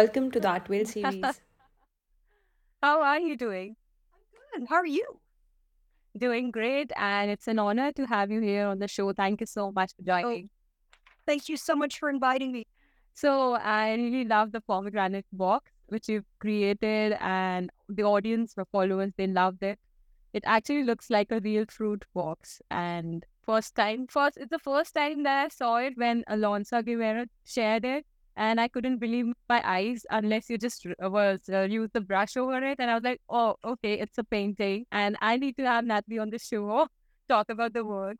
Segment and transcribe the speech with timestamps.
[0.00, 1.40] Welcome to the Art Whale series.
[2.82, 3.76] How are you doing?
[4.54, 4.68] I'm good.
[4.70, 5.20] How are you?
[6.16, 6.90] Doing great.
[6.96, 9.12] And it's an honor to have you here on the show.
[9.12, 10.48] Thank you so much for Oh, joining.
[11.26, 12.66] thank you so much for inviting me.
[13.12, 19.12] So, I really love the pomegranate box which you've created, and the audience, the followers,
[19.18, 19.78] they loved it.
[20.32, 22.62] It actually looks like a real fruit box.
[22.70, 27.26] And first time, first, it's the first time that I saw it when Alonsa Guevara
[27.44, 28.06] shared it.
[28.40, 32.56] And I couldn't believe my eyes unless you just was uh, use the brush over
[32.56, 32.80] it.
[32.80, 34.86] And I was like, oh, okay, it's a painting.
[34.92, 36.88] And I need to have Natalie on the show
[37.28, 38.16] talk about the work.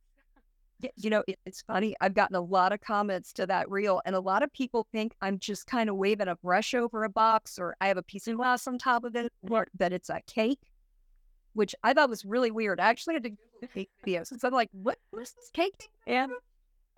[0.96, 1.96] You know, it's funny.
[2.02, 5.14] I've gotten a lot of comments to that reel, and a lot of people think
[5.22, 8.28] I'm just kind of waving a brush over a box or I have a piece
[8.28, 10.60] of glass on top of it, or that it's a cake,
[11.54, 12.78] which I thought was really weird.
[12.78, 14.38] I actually had to Google cake videos.
[14.38, 15.88] So I'm like, what, is this cake?
[16.06, 16.26] Yeah.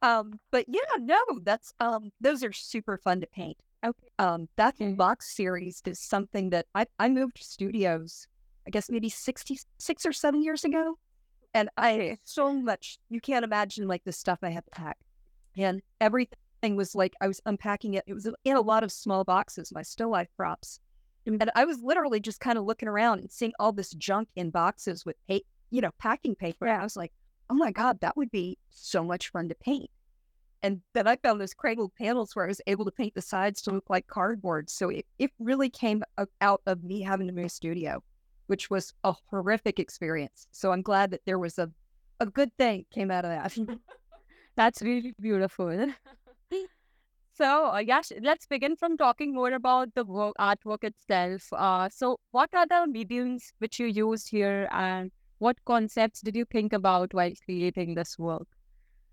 [0.02, 3.58] Um, but yeah, no, that's um those are super fun to paint.
[3.84, 4.08] Okay.
[4.18, 4.92] Um, that Okay.
[4.94, 8.26] box series is something that I I moved studios,
[8.66, 10.98] I guess maybe sixty six or seven years ago,
[11.54, 14.98] and I so much you can't imagine like the stuff I had to pack,
[15.56, 18.04] and everything was like I was unpacking it.
[18.06, 20.80] It was in a lot of small boxes, my still life props,
[21.26, 24.50] and I was literally just kind of looking around and seeing all this junk in
[24.50, 26.66] boxes with you know packing paper.
[26.66, 27.12] And I was like,
[27.52, 29.90] oh my god, that would be so much fun to paint.
[30.62, 33.60] And then I found those cradled panels where I was able to paint the sides
[33.62, 34.70] to look like cardboard.
[34.70, 36.02] So it, it really came
[36.40, 38.02] out of me having to move studio,
[38.46, 40.46] which was a horrific experience.
[40.50, 41.70] So I'm glad that there was a,
[42.20, 43.54] a good thing came out of that.
[44.56, 45.92] That's really beautiful.
[47.34, 51.50] So, uh, Yash, let's begin from talking more about the work, artwork itself.
[51.50, 55.10] Uh, so, what are the mediums which you used here, and
[55.42, 58.48] what concepts did you think about while creating this work?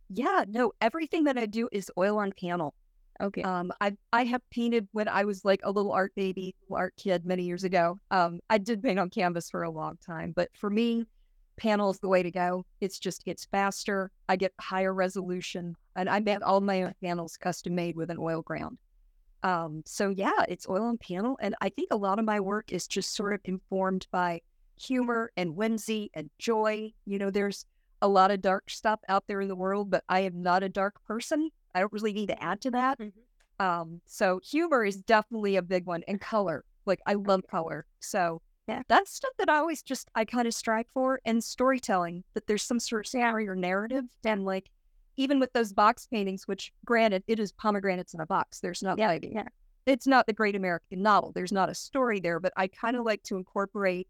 [0.09, 2.73] yeah, no, everything that I do is oil on panel.
[3.21, 3.43] Okay.
[3.43, 6.93] Um, I I have painted when I was like a little art baby, little art
[6.97, 7.99] kid many years ago.
[8.11, 11.03] Um, I did paint on canvas for a long time, but for me,
[11.57, 12.65] panel is the way to go.
[12.81, 14.09] It's just it's faster.
[14.29, 18.41] I get higher resolution, and I made all my panels custom made with an oil
[18.41, 18.77] ground.
[19.43, 22.71] Um, so yeah, it's oil on panel, and I think a lot of my work
[22.71, 24.41] is just sort of informed by
[24.79, 26.93] humor and whimsy and joy.
[27.05, 27.65] You know, there's
[28.01, 30.69] a lot of dark stuff out there in the world, but I am not a
[30.69, 31.49] dark person.
[31.75, 32.97] I don't really need to add to that.
[32.97, 33.11] Mhm.
[33.59, 36.63] Um, so humor is definitely a big one, and color.
[36.85, 38.83] Like I love color, so Yeah.
[38.87, 42.23] that's stuff that I always just I kind of strive for, and storytelling.
[42.33, 44.69] That there's some sort of story or narrative, and like
[45.17, 48.61] even with those box paintings, which granted it is pomegranates in a box.
[48.61, 49.49] There's not like yeah.
[49.85, 51.33] it's not the Great American Novel.
[51.33, 54.07] There's not a story there, but I kind of like to incorporate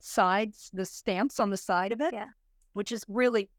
[0.00, 2.28] sides, the stamps on the side of it, Yeah.
[2.72, 3.50] which is really,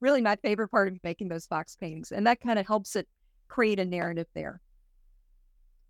[0.00, 3.08] really my favorite part of making those box paintings, and that kind of helps it
[3.48, 4.60] create a narrative there.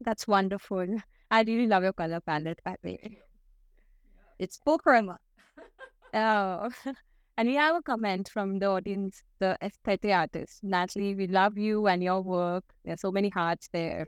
[0.01, 0.87] That's wonderful.
[1.31, 3.19] I really love your color palette, by the way.
[4.39, 5.17] It's full chroma.
[6.13, 6.71] Oh,
[7.37, 10.65] and we have a comment from the audience, the aesthetic artist.
[10.65, 12.65] Natalie, we love you and your work.
[12.85, 14.07] There's so many hearts there.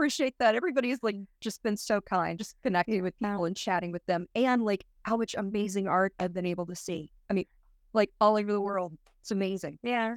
[0.00, 0.54] I appreciate that.
[0.54, 4.62] Everybody's like just been so kind, just connecting with people and chatting with them, and
[4.64, 7.12] like how much amazing art I've been able to see.
[7.28, 7.44] I mean,
[7.92, 8.96] like all over the world.
[9.20, 9.78] It's amazing.
[9.82, 10.16] Yeah.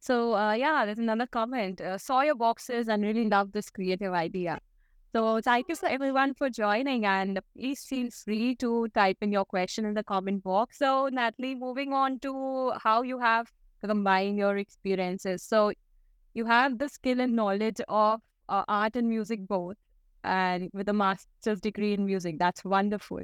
[0.00, 1.80] So, uh, yeah, there's another comment.
[1.80, 4.58] Uh, saw your boxes and really love this creative idea.
[5.14, 9.46] So, thank you for everyone for joining, and please feel free to type in your
[9.46, 10.76] question in the comment box.
[10.76, 13.50] So, Natalie, moving on to how you have
[13.82, 15.42] combined your experiences.
[15.42, 15.72] So,
[16.34, 19.76] you have the skill and knowledge of uh, art and music both,
[20.24, 22.38] and with a master's degree in music.
[22.38, 23.22] That's wonderful.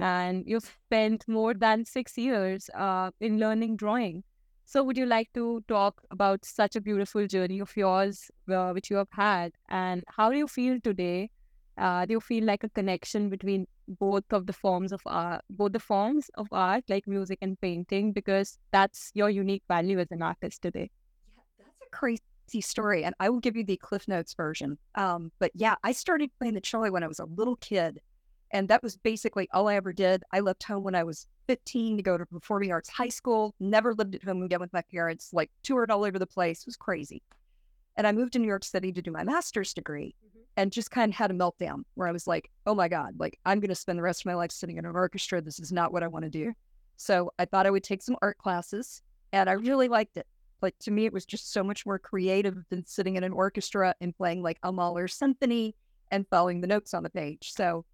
[0.00, 4.22] And you've spent more than six years uh, in learning drawing.
[4.64, 8.90] So, would you like to talk about such a beautiful journey of yours, uh, which
[8.90, 11.30] you have had, and how do you feel today?
[11.76, 15.72] Uh, do you feel like a connection between both of the forms of art, both
[15.72, 20.22] the forms of art, like music and painting, because that's your unique value as an
[20.22, 20.90] artist today?
[21.34, 22.22] Yeah, that's a crazy
[22.60, 24.78] story, and I will give you the Cliff Notes version.
[24.94, 28.00] Um, but yeah, I started playing the cello when I was a little kid,
[28.50, 30.24] and that was basically all I ever did.
[30.32, 33.54] I left home when I was 15 to go to performing arts high school.
[33.60, 35.30] Never lived at home again with my parents.
[35.32, 36.60] Like toured all over the place.
[36.60, 37.22] It was crazy.
[37.96, 40.14] And I moved to New York City to do my master's degree,
[40.56, 43.14] and just kind of had a meltdown where I was like, "Oh my god!
[43.18, 45.40] Like I'm going to spend the rest of my life sitting in an orchestra.
[45.40, 46.52] This is not what I want to do."
[46.96, 49.02] So I thought I would take some art classes,
[49.32, 50.26] and I really liked it
[50.62, 53.94] like to me it was just so much more creative than sitting in an orchestra
[54.00, 55.74] and playing like a Mahler symphony
[56.10, 57.52] and following the notes on the page.
[57.54, 57.84] So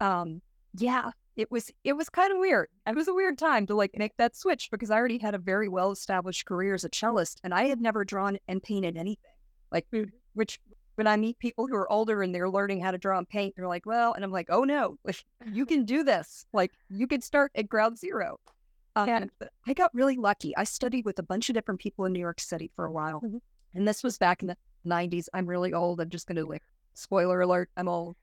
[0.00, 0.40] um
[0.74, 2.68] yeah, it was it was kind of weird.
[2.86, 5.38] It was a weird time to like make that switch because I already had a
[5.38, 9.22] very well established career as a cellist and I had never drawn and painted anything.
[9.72, 9.86] Like
[10.34, 10.60] which
[10.96, 13.54] when I meet people who are older and they're learning how to draw and paint,
[13.56, 16.44] they're like, well, and I'm like, oh no, like, you can do this.
[16.52, 18.38] Like you can start at ground zero.
[18.96, 19.24] Um, Yeah.
[19.66, 20.56] I got really lucky.
[20.56, 23.20] I studied with a bunch of different people in New York City for a while.
[23.20, 23.40] Mhm.
[23.74, 25.28] And this was back in the 90s.
[25.32, 26.00] I'm really old.
[26.00, 26.62] I'm just going to like,
[26.94, 28.16] spoiler alert, I'm old.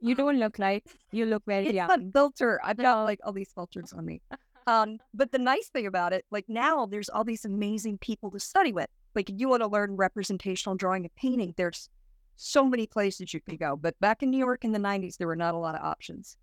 [0.00, 1.88] You don't look like you look very young.
[1.88, 2.60] not filter.
[2.62, 4.20] I've got like all these filters on me.
[4.68, 8.40] Um, but the nice thing about it, like now there's all these amazing people to
[8.40, 8.88] study with.
[9.14, 11.88] Like you want to learn representational drawing and painting, there's
[12.34, 13.76] so many places you can go.
[13.76, 16.36] But back in New York in the 90s, there were not a lot of options.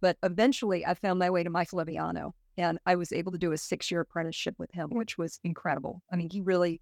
[0.00, 3.52] But eventually I found my way to Michael Aviano and I was able to do
[3.52, 6.02] a six year apprenticeship with him, which was incredible.
[6.12, 6.80] I mean, he really,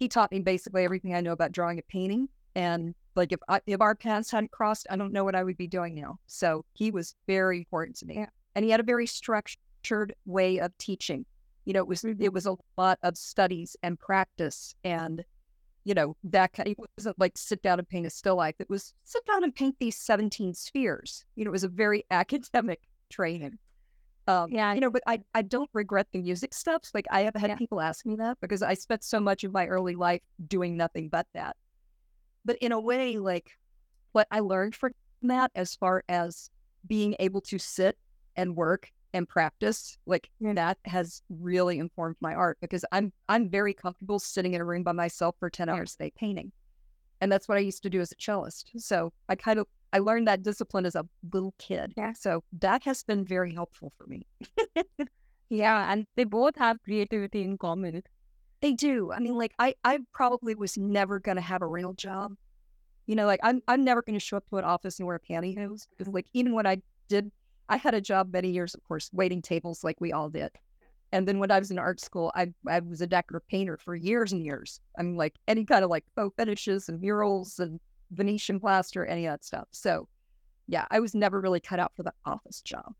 [0.00, 2.28] he taught me basically everything I know about drawing and painting.
[2.56, 5.56] And like if I, if our paths hadn't crossed, I don't know what I would
[5.56, 6.18] be doing now.
[6.26, 10.76] So he was very important to me, and he had a very structured way of
[10.76, 11.24] teaching.
[11.64, 12.22] You know, it was mm-hmm.
[12.22, 15.24] it was a lot of studies and practice, and
[15.84, 16.68] you know that kind.
[16.68, 18.56] It wasn't like sit down and paint a still life.
[18.58, 21.24] It was sit down and paint these seventeen spheres.
[21.36, 23.58] You know, it was a very academic training.
[24.28, 24.74] Um, Yeah.
[24.74, 26.82] you know, but I, I don't regret the music stuff.
[26.94, 27.56] Like I have had Yeah.
[27.56, 31.08] people ask me that because I spent so much of my early life doing nothing
[31.08, 31.56] but that.
[32.44, 33.50] But in a way, like
[34.12, 34.92] what I learned from
[35.22, 36.50] that as far as
[36.86, 37.96] being able to sit
[38.36, 40.54] and work and practice, like Yeah.
[40.54, 44.82] that has really informed my art because I'm I'm very comfortable sitting in a room
[44.84, 45.74] by myself for 10 Yeah.
[45.74, 46.52] hours a day painting.
[47.20, 48.70] And that's what I used to do as a cellist.
[48.78, 51.92] So I kind of I learned that discipline as a little kid.
[51.96, 52.12] Yeah.
[52.12, 54.26] So that has been very helpful for me.
[55.52, 58.02] Yeah, and they both have creativity in common.
[58.62, 59.12] They do.
[59.12, 62.32] I mean, like I, I probably was never gonna have a real job.
[63.06, 65.82] You know, like I'm I'm never gonna show up to an office and wear pantyhose.
[65.90, 66.78] Because like even when I
[67.08, 67.30] did
[67.68, 70.52] I had a job many years, of course, waiting tables like we all did.
[71.12, 73.94] And then when I was in art school, I I was a decorative painter for
[73.94, 74.80] years and years.
[74.98, 77.78] I mean, like any kind of like faux finishes and murals and
[78.12, 79.68] Venetian plaster, any of that stuff.
[79.72, 80.08] So
[80.68, 82.94] yeah, I was never really cut out for the office job.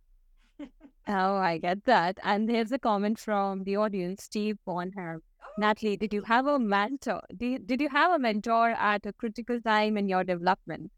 [1.09, 2.19] Oh, I get that.
[2.23, 5.21] And here's a comment from the audience, Steve Bonham.
[5.59, 7.21] Natalie, did you have a mentor?
[7.37, 10.93] Did you, did you have a mentor at a critical time in your development?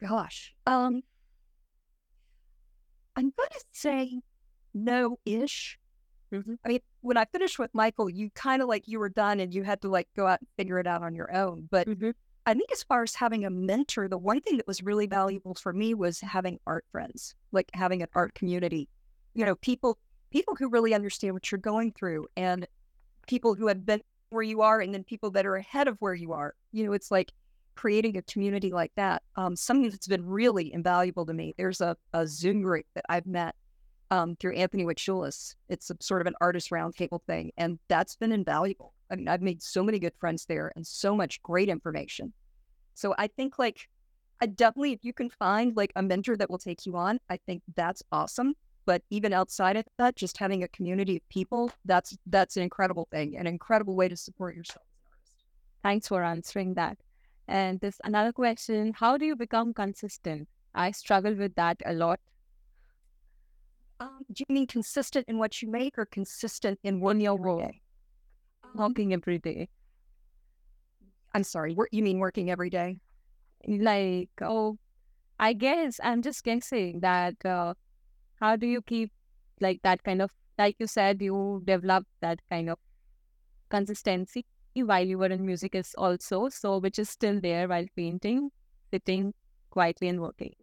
[0.00, 0.54] Gosh.
[0.66, 1.02] Um
[3.16, 4.20] I'm gonna say
[4.74, 5.78] no ish.
[6.32, 6.58] Mhm.
[6.64, 9.52] I mean, when I finished with Michael, you kind of like you were done and
[9.54, 11.68] you had to like go out and figure it out on your own.
[11.70, 12.14] But Mhm.
[12.48, 15.54] I think as far as having a mentor, the one thing that was really valuable
[15.54, 18.88] for me was having art friends, like having an art community.
[19.34, 19.98] You know, people
[20.30, 22.66] people who really understand what you're going through and
[23.26, 24.00] people who have been
[24.30, 26.54] where you are and then people that are ahead of where you are.
[26.72, 27.32] You know, it's like
[27.74, 29.22] creating a community like that.
[29.36, 31.54] Um, something that's been really invaluable to me.
[31.58, 33.56] There's a, a Zoom group that I've met
[34.10, 35.54] um, through Anthony Waichulis.
[35.68, 38.94] It's a, sort of an artist roundtable thing, and that's been invaluable.
[39.10, 42.32] I mean, I've made so many good friends there and so much great information.
[42.94, 43.88] So I think like
[44.40, 47.38] I definitely if you can find like a mentor that will take you on, I
[47.46, 48.54] think that's awesome.
[48.86, 53.06] But even outside of that, just having a community of people, that's that's an incredible
[53.10, 55.44] thing, an incredible way to support yourself as an artist.
[55.82, 56.98] Thanks for answering that.
[57.48, 60.48] And this another question, how do you become consistent?
[60.74, 62.20] I struggle with that a lot.
[64.00, 67.44] Um, do you mean consistent in what you make or consistent in one your every
[67.44, 67.70] role.
[68.74, 69.68] Working every day.
[71.34, 73.00] I'm sorry, you mean working every day?
[73.66, 74.78] Like, oh,
[75.38, 77.74] I guess I'm just guessing that uh,
[78.40, 79.12] how do you keep
[79.60, 82.78] like that kind of, like you said, you develop that kind of
[83.68, 84.44] consistency
[84.74, 88.50] while you were in music is also, so which is still there while painting,
[88.92, 89.34] sitting
[89.70, 90.54] quietly and working.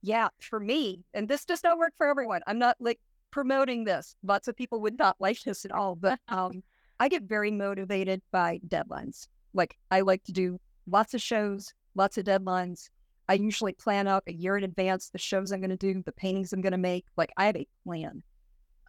[0.00, 2.42] Yeah, for me, and this does not work for everyone.
[2.46, 3.00] I'm not like
[3.30, 4.14] promoting this.
[4.22, 6.62] Lots of people would not like this at all, but um,
[7.00, 9.28] I get very motivated by deadlines.
[9.54, 12.88] Like I like to do lots of shows, lots of deadlines.
[13.28, 16.12] I usually plan out a year in advance the shows I'm going to do, the
[16.12, 17.04] paintings I'm going to make.
[17.16, 18.22] Like I have a plan.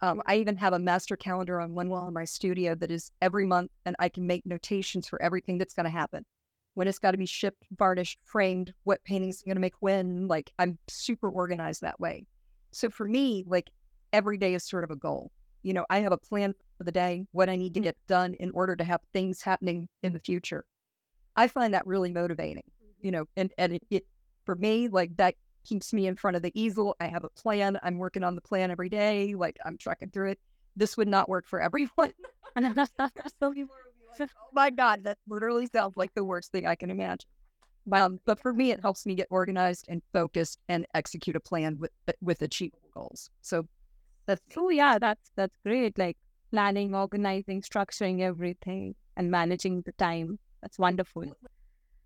[0.02, 3.12] Um, I even have a master calendar on one wall in my studio that is
[3.20, 6.24] every month, and I can make notations for everything that's going to happen.
[6.72, 10.26] When it's got to be shipped, varnished, framed, what paintings I'm going to make when.
[10.26, 12.24] Like I'm super organized that way.
[12.70, 13.68] So for me, like
[14.12, 15.30] every day is sort of a goal.
[15.62, 18.32] You know, I have a plan for the day, what I need to get done
[18.40, 20.64] in order to have things happening in the future.
[21.36, 22.62] I find that really motivating,
[23.02, 24.06] you know, and, and it, it
[24.46, 26.96] for me, like that keeps me in front of the easel.
[26.98, 27.78] I have a plan.
[27.82, 29.34] I'm working on the plan every day.
[29.34, 30.38] Like I'm tracking through it.
[30.74, 32.14] This would not work for everyone.
[32.56, 36.66] Some people would be like, oh my God, that literally sounds like the worst thing
[36.66, 37.28] I can imagine.
[37.92, 41.76] Um, but for me, it helps me get organized and focused and execute a plan
[41.78, 41.90] with
[42.22, 43.28] with achievable goals.
[43.42, 43.68] So
[44.24, 45.98] that's Oh yeah, that's that's great.
[45.98, 46.16] Like
[46.50, 50.38] planning, organizing, structuring everything, and managing the time.
[50.62, 51.24] That's wonderful.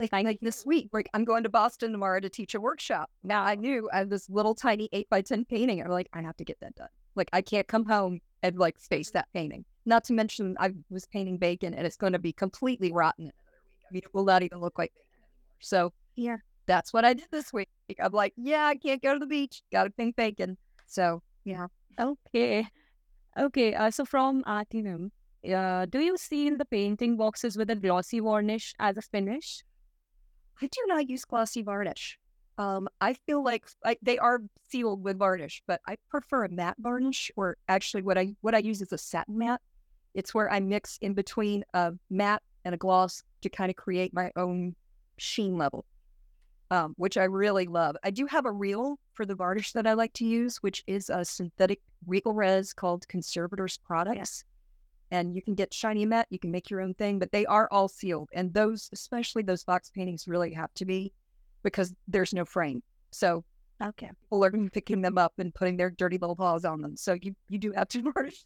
[0.01, 3.11] Like, like this week, like I'm going to Boston tomorrow to teach a workshop.
[3.23, 5.81] Now I knew I have this little tiny eight by ten painting.
[5.83, 6.89] I'm like, I have to get that done.
[7.15, 9.65] Like I can't come home and like face that painting.
[9.87, 13.31] Not to mention I was painting bacon and it's going to be completely rotten in
[13.31, 13.87] another week.
[13.89, 15.57] I mean, it will not even look like bacon anymore.
[15.61, 16.37] So Yeah.
[16.67, 17.69] that's what I did this week.
[18.03, 19.63] I'm like, yeah, I can't go to the beach.
[19.71, 20.57] Got to paint bacon.
[20.87, 21.69] So yeah,
[22.01, 22.67] Okay.
[23.39, 23.75] Okay.
[23.75, 25.11] Uh, so from Artinum,
[25.53, 29.63] uh, do you seal the painting boxes with a glossy varnish as a finish?
[30.63, 32.19] I do not use glossy varnish.
[32.57, 36.77] Um, I feel like I, they are sealed with varnish, but I prefer a matte
[36.79, 37.31] varnish.
[37.37, 39.61] Or actually, what I what I use is a satin matte.
[40.15, 44.15] It's where I mix in between a matte and a gloss to kind of create
[44.15, 44.77] my own
[45.19, 45.85] sheen level,
[46.71, 47.97] um, which I really love.
[48.03, 51.11] I do have a reel for the varnish that I like to use, which is
[51.11, 54.45] a synthetic Regalrez called Conservators Products.
[55.11, 57.69] And you can get shiny matte, you can make your own thing, but they are
[57.71, 58.29] all sealed.
[58.33, 61.13] And those, especially those box paintings, really have to be
[61.63, 62.83] because there's no frame.
[63.11, 63.45] So
[63.83, 64.11] Okay.
[64.23, 66.97] people are picking them up and putting their dirty little paws on them.
[66.97, 68.45] So you, you do have to varnish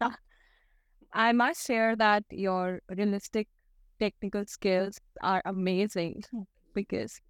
[0.00, 0.14] them.
[1.12, 3.48] I must share that your realistic
[3.98, 6.22] technical skills are amazing
[6.74, 7.20] because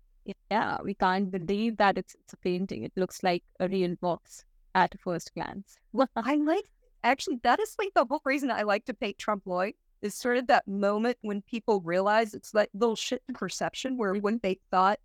[0.51, 2.85] yeah, we can't believe that it's, it's a painting.
[2.85, 5.77] It looks like a real box at first glance.
[5.93, 6.65] Well, I like
[7.03, 9.73] actually that is like the whole reason I like to paint trompe l'oeil
[10.03, 14.41] is sort of that moment when people realize it's like little shit perception where what
[14.43, 15.01] they thought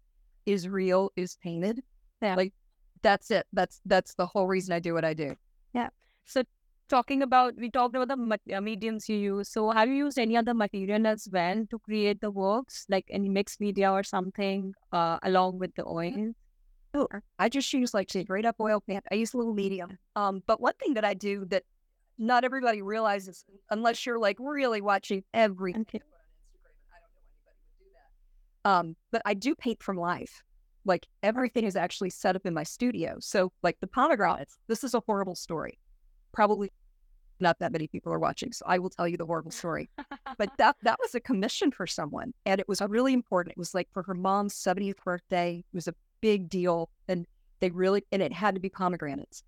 [0.45, 1.81] is real is painted.
[2.21, 2.35] Yeah.
[2.35, 2.53] Like
[3.01, 3.47] that's it.
[3.53, 5.35] That's that's the whole reason I do what I do.
[5.73, 5.89] Yeah.
[6.25, 6.43] So
[6.89, 9.49] talking about we talked about the uh, mediums you use.
[9.49, 13.29] So have you used any other material as well to create the works, like any
[13.29, 16.33] mixed media or something, uh, along with the oil?
[16.93, 19.03] Oh, I just use like straight up oil paint.
[19.11, 19.97] I use a little medium.
[20.15, 21.63] Um, but one thing that I do that
[22.17, 26.01] not everybody realizes, unless you're like really watching every Okay.
[28.63, 30.41] Um, but I do paint from life.
[30.85, 33.17] Like everything is actually set up in my studio.
[33.19, 35.77] So like the pomegranates, this is a horrible story.
[36.35, 36.71] Probably
[37.39, 39.89] not that many people are watching, so I will tell you the horrible story.
[40.37, 43.53] but that that was a commission for someone, and it was really important.
[43.53, 45.63] It was like for her mom's 70th birthday.
[45.71, 47.25] It was a big deal, and
[47.59, 49.43] they really and it had to be pomegranates.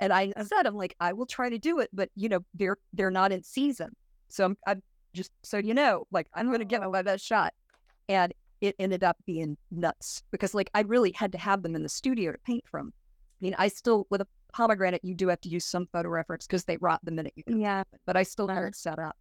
[0.00, 2.78] And I said, I'm like, I will try to do it, but you know, they're
[2.92, 3.94] they're not in season.
[4.28, 4.82] So I'm, I'm
[5.14, 6.90] just so you know, like I'm going to give it oh.
[6.90, 7.54] my best shot.
[8.08, 11.82] And it ended up being nuts because like I really had to have them in
[11.82, 12.92] the studio to paint from.
[12.96, 16.46] I mean, I still with a pomegranate, you do have to use some photo reference
[16.46, 17.80] because they rot the minute you Yeah.
[17.80, 19.16] it, but I still had it set up.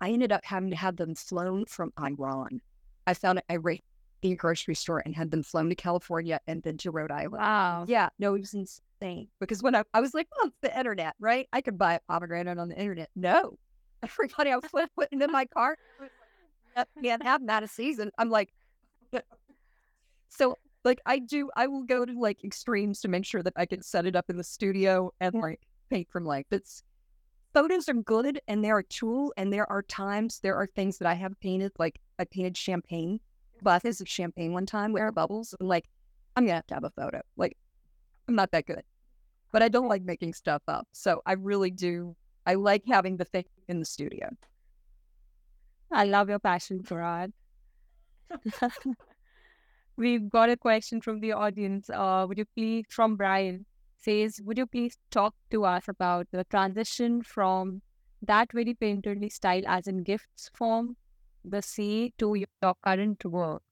[0.00, 2.60] I ended up having to have them flown from Iran.
[3.06, 3.58] I found it at
[4.22, 7.32] a grocery store and had them flown to California and then to Rhode Island.
[7.40, 7.86] Wow.
[7.88, 11.14] Yeah, no, it was insane because when I, I was like, well, it's the internet,
[11.18, 11.48] right?
[11.54, 13.08] I could buy a pomegranate on the internet.
[13.16, 13.56] No,
[14.02, 15.78] everybody I was putting in my cart
[16.76, 18.10] "Yep, can't have that a season.
[18.18, 18.50] I'm like,
[20.28, 23.66] so like I do, I will go to like extremes to make sure that I
[23.66, 25.60] can set it up in the studio and like
[25.90, 26.46] paint from life.
[26.50, 26.82] It's
[27.52, 31.08] photos are good and they're a tool and there are times there are things that
[31.08, 33.18] I have painted like I painted champagne
[33.62, 35.88] glasses of champagne one time with bubbles and like
[36.36, 37.20] I'm gonna have to have a photo.
[37.36, 37.56] Like
[38.28, 38.82] I'm not that good.
[39.52, 40.86] But I don't like making stuff up.
[40.92, 44.30] So I really do I like having the thing in the studio.
[45.92, 47.32] I love your passion for art.
[50.00, 51.90] We've got a question from the audience.
[51.90, 53.66] Uh, would you please, from Brian,
[53.98, 57.82] says, would you please talk to us about the transition from
[58.22, 60.96] that very painterly style as in gifts form,
[61.44, 63.62] the sea, to your current work?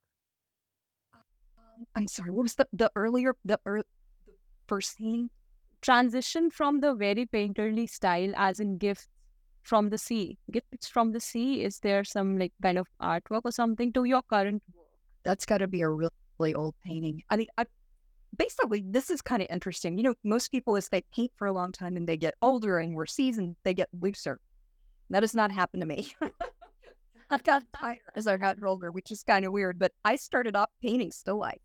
[1.96, 3.84] I'm sorry, what was the the earlier the, the
[4.66, 5.30] first scene?
[5.80, 9.08] Transition from the very painterly style as in gifts
[9.62, 10.36] from the sea.
[10.50, 14.22] Gifts from the sea, is there some like kind of artwork or something to your
[14.22, 14.77] current work?
[15.24, 17.22] That's got to be a really old painting.
[17.30, 17.66] I mean, I,
[18.36, 19.96] basically, this is kind of interesting.
[19.98, 22.78] You know, most people, as they paint for a long time and they get older
[22.78, 24.40] and more seasoned, they get looser.
[25.10, 26.12] That has not happened to me.
[27.30, 29.78] I've got tighter as I got older, which is kind of weird.
[29.78, 31.60] But I started off painting still life,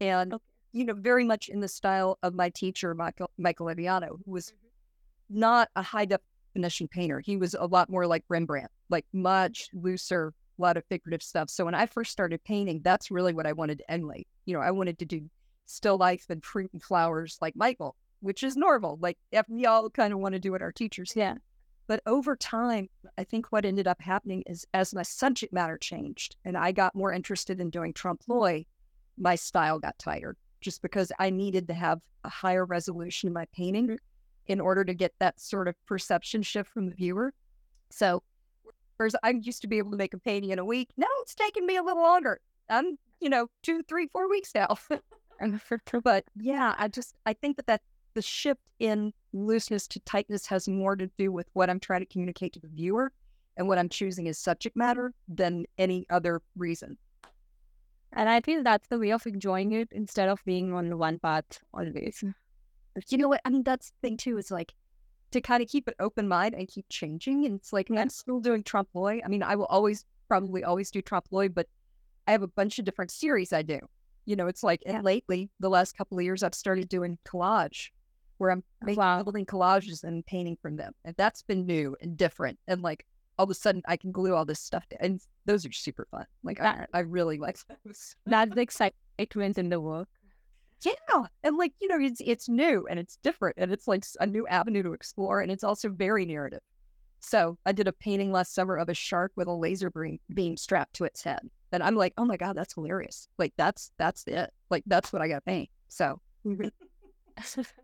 [0.00, 0.34] and
[0.72, 4.48] you know, very much in the style of my teacher, Michael Michael Aviano, who was
[4.48, 5.40] mm-hmm.
[5.40, 7.20] not a high definition painter.
[7.20, 11.50] He was a lot more like Rembrandt, like much looser, a lot of figurative stuff.
[11.50, 14.26] So when I first started painting, that's really what I wanted to emulate.
[14.44, 15.28] You know, I wanted to do
[15.66, 18.98] still life and fruit and flowers like Michael, which is normal.
[19.00, 21.34] Like if we all kind of want to do what our teachers Yeah.
[21.86, 26.36] But over time, I think what ended up happening is as my subject matter changed
[26.44, 28.64] and I got more interested in doing trompe l'oeil,
[29.16, 33.46] my style got tired just because I needed to have a higher resolution in my
[33.54, 33.96] painting mm-hmm.
[34.48, 37.32] in order to get that sort of perception shift from the viewer.
[37.90, 38.22] So,
[38.98, 41.34] whereas I used to be able to make a painting in a week, now it's
[41.34, 42.40] taking me a little longer.
[42.68, 44.76] I'm, you know, two, three, four weeks now.
[46.04, 47.82] but yeah, I just I think that that
[48.14, 52.06] the shift in looseness to tightness has more to do with what I'm trying to
[52.06, 53.12] communicate to the viewer
[53.56, 56.98] and what I'm choosing as subject matter than any other reason.
[58.12, 61.60] And I feel that's the way of enjoying it instead of being on one path
[61.74, 62.24] always.
[63.08, 63.40] You know what?
[63.44, 64.72] I mean, that's the thing too, is like
[65.30, 67.44] to kind of keep an open mind and keep changing.
[67.44, 69.20] And it's like, I'm still doing trompe l'oeil.
[69.24, 71.66] I mean, I will always, probably always do trompe l'oeil, but
[72.26, 73.80] I have a bunch of different series I do.
[74.24, 77.88] You know, it's like, and lately, the last couple of years, I've started doing collage
[78.38, 79.22] where I'm oh, making, Wow.
[79.22, 80.92] building collages and painting from them.
[81.04, 82.58] And that's been new and different.
[82.68, 83.04] And like,
[83.38, 84.86] all of a sudden, I can glue all this stuff.
[84.88, 86.26] To, and those are super fun.
[86.42, 88.16] Like, I, I really like those.
[88.26, 90.08] That's the excitement in the work.
[90.82, 94.26] Yeah, and like you know, it's it's new and it's different and it's like a
[94.26, 96.60] new avenue to explore and it's also very narrative.
[97.20, 100.56] So I did a painting last summer of a shark with a laser beam beam
[100.56, 101.40] strapped to its head,
[101.72, 103.28] and I'm like, oh my god, that's hilarious!
[103.38, 104.50] Like that's that's it.
[104.70, 105.68] Like that's what I got paint.
[105.88, 106.20] So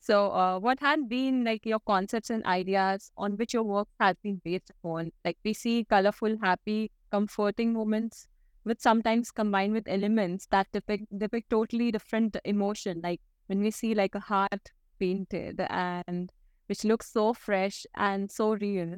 [0.00, 4.16] so, uh, what had been like your concepts and ideas on which your work has
[4.22, 5.12] been based upon?
[5.24, 8.28] Like we see colorful, happy, comforting moments,
[8.70, 13.00] which sometimes combine with elements that depict depict totally different emotion.
[13.02, 16.30] Like when we see like a heart painted and
[16.68, 18.94] which looks so fresh and so real.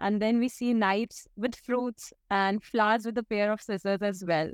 [0.00, 4.24] And then we see knives with fruits and flowers with a pair of scissors as
[4.26, 4.50] well.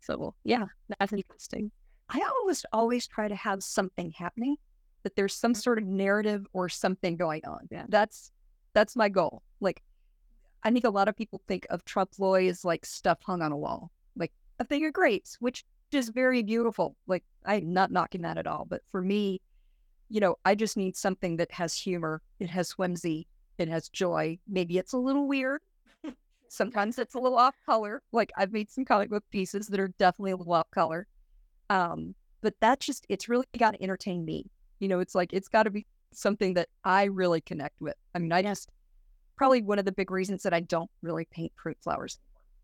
[0.00, 0.64] So yeah,
[0.98, 1.70] that's interesting.
[2.08, 4.56] I almost always try to have something happening,
[5.04, 5.60] that there's some mm-hmm.
[5.60, 7.68] sort of narrative or something going on.
[7.70, 7.84] Yeah.
[7.88, 8.32] That's
[8.72, 9.44] that's my goal.
[9.60, 9.80] Like
[10.64, 13.52] I think a lot of people think of trompe l'oeil as like stuff hung on
[13.52, 16.96] a wall, like a thing of grapes, which is very beautiful.
[17.06, 19.40] Like I'm not knocking that at all, but for me,
[20.08, 23.26] you know, I just need something that has humor, it has whimsy,
[23.58, 24.38] it has joy.
[24.48, 25.62] Maybe it's a little weird.
[26.48, 28.02] Sometimes it's a little off color.
[28.12, 31.06] Like I've made some comic book pieces that are definitely a little off color.
[31.70, 34.50] Um, but that just it's really got to entertain me.
[34.80, 37.94] You know, it's like it's got to be something that I really connect with.
[38.14, 38.68] I mean, I just
[39.36, 42.18] probably one of the big reasons that I don't really paint fruit flowers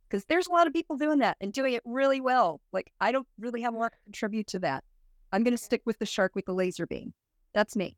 [0.09, 2.61] because there's a lot of people doing that and doing it really well.
[2.72, 4.85] Like I don't really have a lot to contribute to that.
[5.33, 7.12] I'm going to stick with the shark with the laser beam.
[7.52, 7.96] That's me.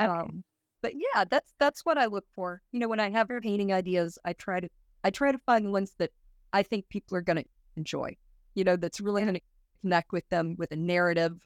[0.00, 0.42] Um,
[0.82, 2.62] but yeah, that's that's what I look for.
[2.72, 4.68] You know, when I have painting ideas, I try to
[5.04, 6.10] I try to find ones that
[6.52, 7.44] I think people are going to
[7.76, 8.16] enjoy.
[8.54, 9.40] You know, that's really going to
[9.82, 11.38] connect with them with a narrative,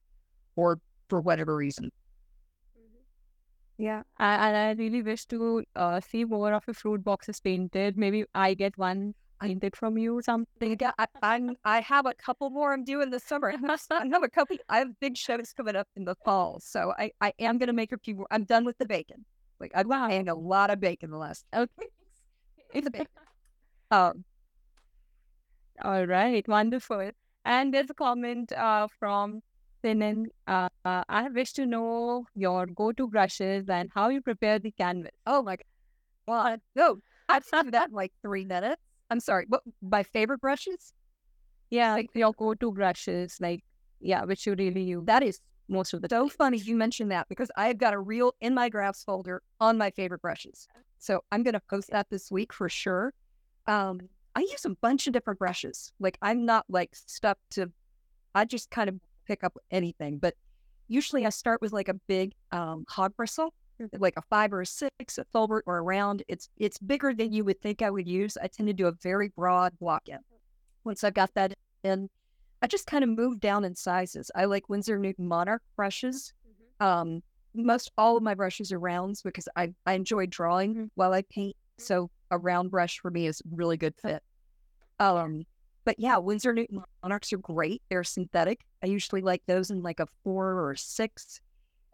[0.56, 1.90] or for whatever reason.
[3.78, 7.96] Yeah, I, and I really wish to uh, see more of your fruit boxes painted.
[7.96, 10.76] Maybe I get one painted from you or something.
[10.80, 13.52] Yeah, I, I'm I have a couple more I'm doing this summer.
[13.90, 14.56] I have a couple.
[14.68, 17.72] I have big shows coming up in the fall, so I I am going to
[17.72, 18.26] make a few more.
[18.30, 19.24] I'm done with the bacon.
[19.60, 20.08] Like I've Wow.
[20.08, 21.44] had a lot of bacon the last.
[21.54, 21.68] Okay.
[22.74, 23.06] It's bacon.
[23.90, 24.24] Um,
[25.82, 27.10] All right, wonderful.
[27.44, 29.42] And there's a comment uh, from
[29.82, 30.26] Sinan.
[30.46, 35.12] Uh, uh, I wish to know your go-to brushes and how you prepare the canvas.
[35.26, 35.64] oh my god.
[36.26, 38.80] Well, I, no, I've done that in like three minutes.
[39.10, 39.44] I'm sorry.
[39.48, 40.92] What my favorite brushes?
[41.70, 43.64] Yeah, like your go-to brushes, like
[44.00, 47.28] yeah, which you really use That is most of the so funny you mentioned that
[47.28, 50.66] because I've got a reel in my graphs folder on my favorite brushes.
[50.98, 53.12] So I'm going to post that this week for sure.
[53.66, 54.00] Um,
[54.34, 55.92] I use a bunch of different brushes.
[55.98, 57.70] Like I'm not like stuck to,
[58.34, 60.18] I just kind of pick up anything.
[60.18, 60.34] But
[60.88, 63.52] usually I start with like a big um, hog bristle,
[63.98, 66.22] like a five or a six, a filbert or a round.
[66.28, 68.36] It's it's bigger than you would think I would use.
[68.36, 70.18] I tend to do a very broad block in.
[70.84, 71.54] Once I've got that
[71.84, 72.08] in,
[72.60, 74.30] I just kind of move down in sizes.
[74.34, 76.32] I like Winsor Newton Monarch brushes.
[76.80, 77.22] Um,
[77.54, 81.56] most all of my brushes are rounds because I, I enjoy drawing while I paint.
[81.78, 84.22] So a round brush for me is really good fit.
[84.98, 85.44] Um,
[85.84, 87.82] but yeah, Winsor Newton Monarchs are great.
[87.88, 88.64] They're synthetic.
[88.82, 91.40] I usually like those in like a four or a six.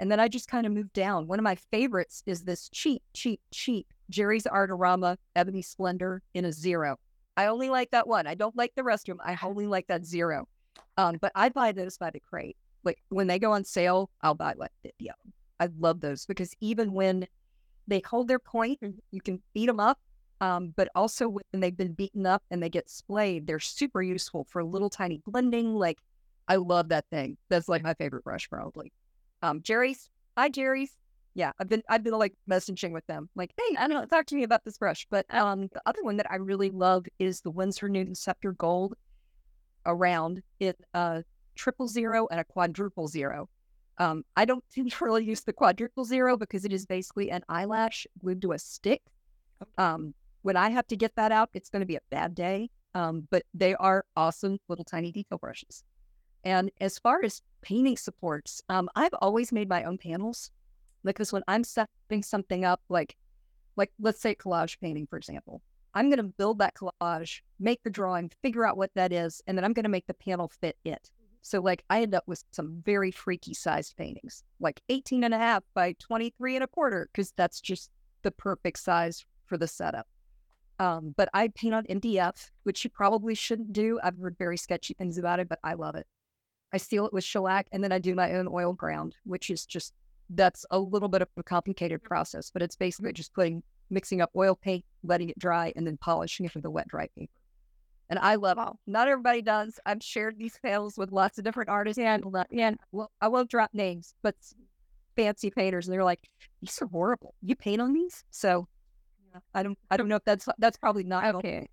[0.01, 1.27] And then I just kind of move down.
[1.27, 6.53] One of my favorites is this cheap, cheap, cheap Jerry's Artorama Ebony Splendor in a
[6.53, 6.99] zero.
[7.37, 8.27] I only like that one.
[8.27, 9.27] I don't like the rest of them.
[9.27, 10.47] I only like that zero.
[10.97, 12.57] Um, but I buy those by the crate.
[12.85, 15.33] Like when they go on sale, I'll buy like 50 of them.
[15.61, 17.27] I love those because even when
[17.87, 18.79] they hold their point,
[19.11, 19.99] you can beat them up.
[20.41, 24.47] Um, but also when they've been beaten up and they get splayed, they're super useful
[24.49, 25.75] for little tiny blending.
[25.75, 25.99] Like
[26.47, 27.37] I love that thing.
[27.49, 28.93] That's like my favorite brush probably.
[29.43, 30.93] Um, Jerry's, hi Jerry's.
[31.35, 34.27] Yeah, I've been I've been like messaging with them, like, hey, I don't know, talk
[34.27, 35.07] to me about this brush.
[35.11, 38.95] But um, the other one that I really love is the Winsor Newton Sceptre Gold
[39.87, 41.23] around it uh
[41.55, 43.49] triple zero and a quadruple zero.
[43.99, 44.65] Um, I don't
[45.01, 49.03] really use the quadruple zero because it is basically an eyelash glued to a stick.
[49.77, 52.71] Um, when I have to get that out, it's going to be a bad day.
[52.95, 55.85] Um, but they are awesome little tiny detail brushes.
[56.45, 60.51] And as far as painting supports, um, I've always made my own panels
[61.05, 63.17] Like because when I'm setting something up, like
[63.77, 65.63] like let's say collage painting, for example,
[65.95, 69.57] I'm going to build that collage, make the drawing, figure out what that is, and
[69.57, 71.11] then I'm going to make the panel fit it.
[71.43, 75.39] So like I end up with some very freaky sized paintings, like 18 and a
[75.39, 77.91] half by 23 and a quarter, because that's just
[78.23, 80.07] the perfect size for the setup.
[80.79, 83.99] Um, but I paint on MDF, which you probably shouldn't do.
[84.03, 86.07] I've heard very sketchy things about it, but I love it.
[86.73, 89.67] I seal it with shellac and then I do my own oil ground, which is
[89.67, 89.95] just
[90.31, 94.31] that's a little bit of a complicated process, but it's basically just putting mixing up
[94.37, 97.33] oil paint, letting it dry, and then polishing it with a wet dry paper.
[98.11, 98.69] And I love it.
[98.87, 99.79] Not everybody does.
[99.85, 101.99] I've shared these panels with lots of different artists.
[101.99, 102.19] Yeah,
[102.51, 102.75] yeah.
[102.93, 104.35] Well, I won't drop names, but
[105.17, 106.29] fancy painters, and they're like,
[106.61, 107.35] "These are horrible.
[107.43, 108.69] You paint on these?" So
[109.55, 111.69] I don't, I don't know if that's that's probably not okay.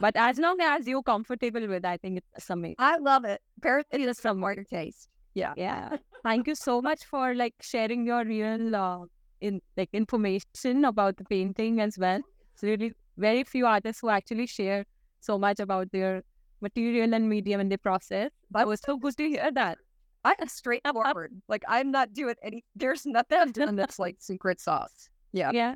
[0.00, 2.76] but as long as you're comfortable with, I think it's amazing.
[2.78, 3.40] I love it.
[3.58, 5.08] Apparently, it's some more taste.
[5.34, 5.96] Yeah, yeah.
[6.24, 9.04] Thank you so much for like sharing your real uh,
[9.40, 12.20] in like information about the painting as well.
[12.54, 14.84] It's really very few artists who actually share
[15.20, 16.22] so much about their
[16.60, 18.30] material and medium and the process.
[18.50, 19.78] But it was so good to hear that.
[20.24, 21.40] I'm straightforward.
[21.48, 22.64] like I'm not doing any.
[22.74, 25.08] There's nothing I've done that's like secret sauce.
[25.32, 25.50] Yeah.
[25.52, 25.74] Yeah.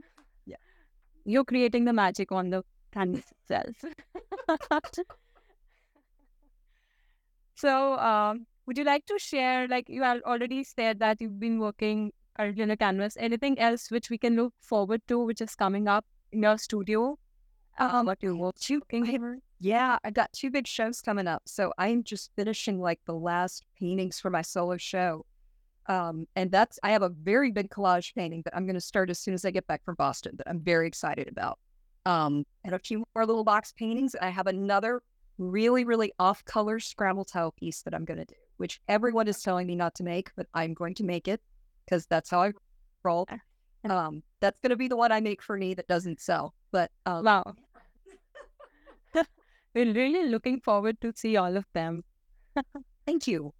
[1.24, 3.84] You're creating the magic on the canvas itself.
[7.54, 9.68] so, um, would you like to share?
[9.68, 13.16] Like you already said that you've been working currently on a canvas.
[13.18, 17.18] Anything else which we can look forward to, which is coming up in your studio?
[17.78, 19.04] Um, what you working
[19.60, 21.42] Yeah, I got two big shows coming up.
[21.46, 25.24] So I'm just finishing like the last paintings for my solo show.
[25.86, 29.10] Um, and that's I have a very big collage painting that I'm going to start
[29.10, 31.58] as soon as I get back from Boston that I'm very excited about.
[32.06, 34.14] Um, and a few more little box paintings.
[34.20, 35.02] I have another
[35.38, 39.42] really, really off color Scrabble tile piece that I'm going to do, which everyone is
[39.42, 41.40] telling me not to make, but I'm going to make it
[41.84, 42.52] because that's how I
[43.02, 43.28] roll.
[43.90, 46.54] Um, that's going to be the one I make for me that doesn't sell.
[46.70, 47.42] But um, wow,
[49.74, 52.04] we're really looking forward to see all of them.
[53.06, 53.52] Thank you.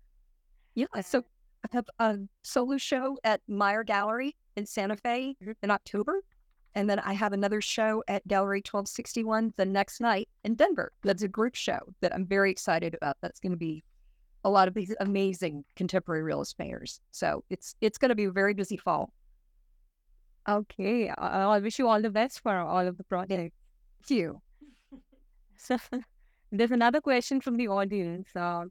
[0.76, 1.24] Yeah, so
[1.70, 5.52] have a solo show at Meyer Gallery in Santa Fe mm-hmm.
[5.62, 6.22] in October.
[6.74, 10.92] And then I have another show at Gallery 1261 the next night in Denver.
[11.02, 13.16] That's a group show that I'm very excited about.
[13.20, 13.84] That's going to be
[14.44, 17.00] a lot of these amazing contemporary realist painters.
[17.10, 19.12] So it's it's going to be a very busy fall.
[20.48, 23.54] Okay, I, wish you all the best for all of the projects.
[24.02, 24.42] Thank you.
[25.56, 25.78] So
[26.50, 28.28] there's another question from the audience.
[28.34, 28.64] Uh,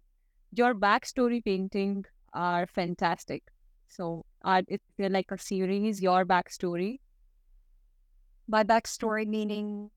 [0.53, 3.43] your backstory painting are fantastic.
[3.87, 6.99] So are it's like a series, your backstory?
[8.47, 9.91] My backstory meaning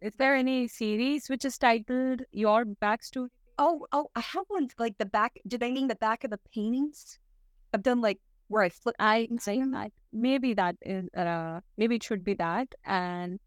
[0.00, 3.28] is there any series which is titled Your Backstory?
[3.58, 5.38] Oh, oh, I have one like the back.
[5.46, 7.18] Did I mean the back of the paintings?
[7.72, 8.94] I've done like where I flip.
[8.98, 12.74] I say that maybe that is uh maybe it should be that.
[12.84, 13.40] And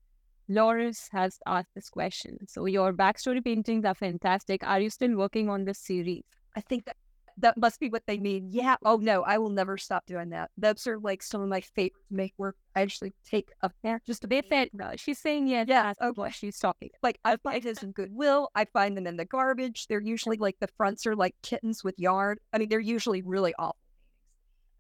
[0.48, 2.40] Loris has asked this question.
[2.48, 4.64] So your backstory paintings are fantastic.
[4.64, 6.24] Are you still working on this series?
[6.56, 6.98] I think that
[7.40, 8.48] that must be what they mean.
[8.52, 8.76] Yeah.
[8.84, 10.52] Oh no, I will never stop doing that.
[10.58, 12.56] Those are like some of my favorite make work.
[12.76, 15.94] I actually take a yeah, just a bit that no, she's saying yeah, oh, yeah.
[16.02, 16.90] Oh boy, she's talking.
[17.02, 18.50] Like I find this in Goodwill.
[18.56, 19.88] I find them in the garbage.
[19.88, 22.40] They're usually like the fronts are like kittens with yard.
[22.54, 23.78] I mean, they're usually really awful.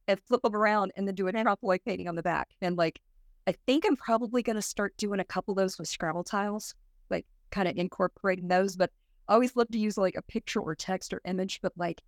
[0.07, 2.49] And flip them around and then do a trompe painting on the back.
[2.61, 2.99] And like,
[3.45, 6.73] I think I'm probably going to start doing a couple of those with Scrabble tiles,
[7.11, 8.75] like kind of incorporating those.
[8.75, 8.89] But
[9.27, 12.01] I always love to use like a picture or text or image, but like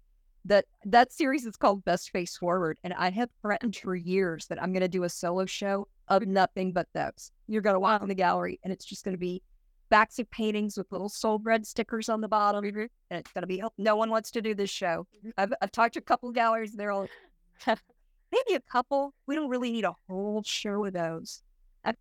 [0.45, 4.61] that that series is called Best Face Forward, and I have threatened for years that
[4.61, 7.31] I'm going to do a solo show of nothing but those.
[7.47, 9.41] You're going to walk in the gallery, and it's just going to be
[9.89, 13.47] backs of paintings with little soul bread stickers on the bottom, and it's going to
[13.47, 15.05] be no one wants to do this show.
[15.17, 15.29] Mm-hmm.
[15.37, 17.07] I've, I've talked to a couple galleries, they're all
[17.67, 19.13] maybe a couple.
[19.27, 21.43] We don't really need a whole show of those.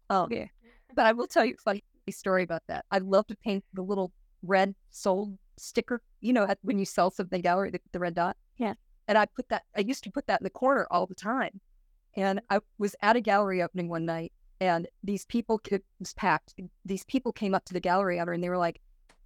[0.09, 0.47] Um, yeah.
[0.95, 2.85] But I will tell you a funny story about that.
[2.91, 7.41] I love to paint the little red soul sticker, you know, when you sell something
[7.41, 8.37] gallery, the, the red dot.
[8.57, 8.75] Yeah.
[9.09, 11.61] And I put that, I used to put that in the corner all the time.
[12.17, 16.55] And I was at a gallery opening one night and these people, it was packed.
[16.85, 18.81] These people came up to the gallery owner and they were like,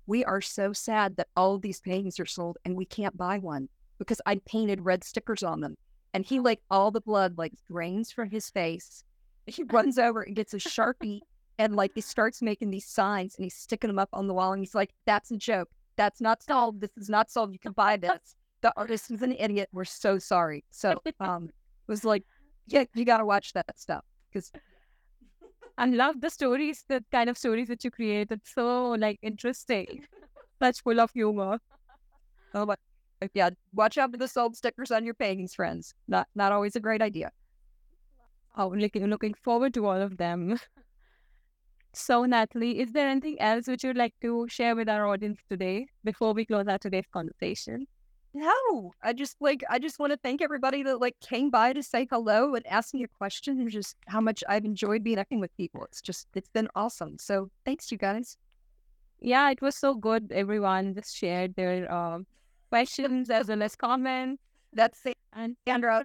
[0.07, 3.39] we are so sad that all of these paintings are sold and we can't buy
[3.39, 5.77] one because I painted red stickers on them.
[6.13, 9.03] And he like all the blood like drains from his face.
[9.47, 11.21] He runs over and gets a sharpie
[11.59, 14.53] and like he starts making these signs and he's sticking them up on the wall
[14.53, 16.81] and he's like, "That's a joke that's not solved.
[16.81, 17.53] This is not solved.
[17.53, 18.37] You can buy this.
[18.63, 19.69] The artist is an idiot.
[19.73, 20.65] We're so sorry.
[20.71, 22.25] So um, it was like,
[22.67, 24.51] yeah, you got to watch that stuff because
[25.77, 28.31] I love the stories, the kind of stories that you create.
[28.31, 30.07] It's so like interesting,
[30.61, 31.59] such full of humor.
[32.55, 32.77] Oh my,
[33.35, 33.51] yeah.
[33.73, 35.95] Watch out for the salt stickers on your paintings, friends.
[36.09, 37.33] Not not always a great idea.
[38.57, 40.59] Oh, looking looking forward to all of them.
[41.97, 45.87] So, Natalie, is there anything else which you'd like to share with our audience today
[46.03, 47.87] before we close out today's conversation?
[48.35, 51.85] No, I just like I just want to thank everybody that like came by to
[51.85, 55.39] say hello and ask me a question and just how much I've enjoyed being acting
[55.39, 55.85] with people.
[55.85, 57.17] It's just it's been awesome.
[57.21, 58.37] So thanks you guys.
[59.21, 60.33] Yeah, it was so good.
[60.33, 62.27] Everyone just shared their um,
[62.71, 64.43] questions as well as comments.
[64.73, 65.17] That's it.
[65.33, 66.05] And Sandra.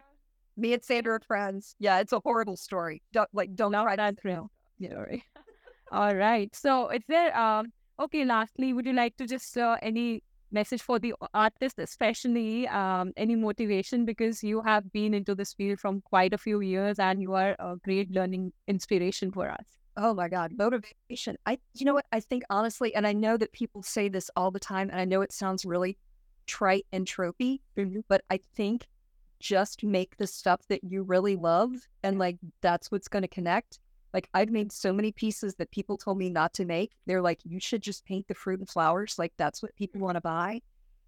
[0.55, 1.75] Me and Sandra are friends.
[1.79, 3.01] Yeah, it's a horrible story.
[3.11, 4.51] Don't like don't no, try that's real.
[4.79, 5.23] Sorry.
[5.91, 6.55] All right.
[6.55, 8.25] So, is there um okay?
[8.25, 13.35] Lastly, would you like to just uh, any message for the artist, especially um any
[13.35, 17.33] motivation because you have been into this field from quite a few years and you
[17.33, 19.65] are a great learning inspiration for us.
[19.97, 21.37] Oh my God, motivation.
[21.45, 22.05] I, you know what?
[22.11, 25.05] I think honestly, and I know that people say this all the time, and I
[25.05, 25.97] know it sounds really
[26.45, 27.59] trite and tropey,
[28.07, 28.87] but I think
[29.39, 31.71] just make the stuff that you really love,
[32.03, 33.79] and like that's what's going to connect.
[34.13, 36.91] Like I've made so many pieces that people told me not to make.
[37.05, 39.19] They're like, you should just paint the fruit and flowers.
[39.19, 40.61] Like that's what people want to buy.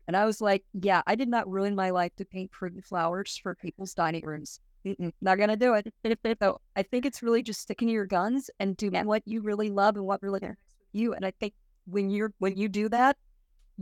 [0.08, 2.84] And I was like, yeah, I did not ruin my life to paint fruit and
[2.84, 4.60] flowers for people's dining rooms.
[4.86, 5.94] Mm-mm, not gonna do it.
[6.42, 9.04] So I think it's really just sticking to your guns and doing Yeah.
[9.04, 10.58] what you really love and what really with
[10.92, 11.14] you.
[11.14, 11.54] And I think
[11.86, 13.18] when you're when you do that,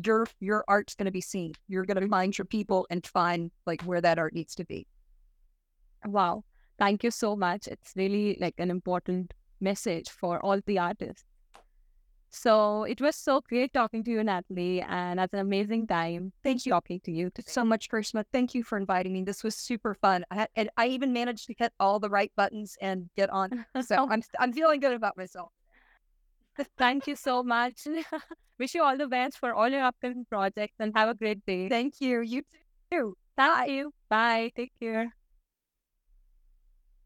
[0.04, 1.54] your your art's gonna be seen.
[1.68, 2.10] You're gonna mm-hmm.
[2.10, 4.88] find your people and find like where that art needs to be.
[6.06, 6.44] Wow.
[6.80, 7.68] Thank you so much.
[7.68, 11.26] It's really like an important message for all the artists.
[12.32, 16.32] So it was so great talking to you, Natalie, and it's an amazing time.
[16.44, 17.52] Thank you talking to you today.
[17.52, 18.24] so much, Grishma.
[18.32, 19.24] Thank you for inviting me.
[19.24, 20.24] This was super fun.
[20.30, 23.66] I had, and I even managed to hit all the right buttons and get on.
[23.82, 25.50] So I'm I'm feeling good about myself.
[26.78, 27.88] Thank you so much.
[28.60, 31.68] Wish you all the best for all your upcoming projects and have a great day.
[31.68, 32.22] Thank you.
[32.22, 32.44] You
[32.92, 33.18] too.
[33.36, 33.92] Thank you.
[34.10, 34.52] Bye.
[34.56, 35.19] Take care.